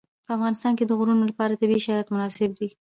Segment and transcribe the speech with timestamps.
[0.25, 2.67] په افغانستان کې د غرونه لپاره طبیعي شرایط مناسب دي.